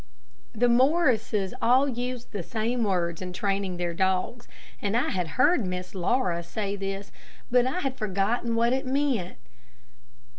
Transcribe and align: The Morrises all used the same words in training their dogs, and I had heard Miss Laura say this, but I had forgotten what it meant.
The 0.53 0.67
Morrises 0.67 1.53
all 1.61 1.87
used 1.87 2.31
the 2.31 2.41
same 2.41 2.83
words 2.85 3.21
in 3.21 3.33
training 3.33 3.77
their 3.77 3.93
dogs, 3.93 4.47
and 4.81 4.97
I 4.97 5.09
had 5.09 5.27
heard 5.37 5.63
Miss 5.63 5.93
Laura 5.93 6.41
say 6.41 6.75
this, 6.75 7.11
but 7.51 7.67
I 7.67 7.81
had 7.81 7.97
forgotten 7.99 8.55
what 8.55 8.73
it 8.73 8.87
meant. 8.87 9.37